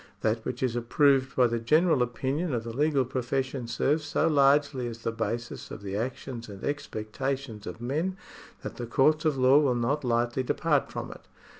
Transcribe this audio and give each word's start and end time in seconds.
That 0.21 0.43
which 0.45 0.63
is 0.63 0.75
approved 0.75 1.35
by 1.35 1.45
the 1.45 1.59
general 1.59 2.01
opinion 2.01 2.55
of 2.55 2.63
the 2.63 2.75
legal 2.75 3.05
profession 3.05 3.67
serves 3.67 4.03
so 4.03 4.27
largely 4.27 4.87
as 4.87 5.03
the 5.03 5.11
basis 5.11 5.69
of 5.69 5.83
the 5.83 5.95
actions 5.95 6.49
and 6.49 6.63
expectations 6.63 7.67
of 7.67 7.79
men, 7.79 8.17
that 8.63 8.77
the 8.77 8.87
courts 8.87 9.25
of 9.25 9.37
law 9.37 9.59
will 9.59 9.75
not 9.75 10.03
lightly 10.03 10.41
depart 10.41 10.91
from 10.91 11.11
it. 11.11 11.27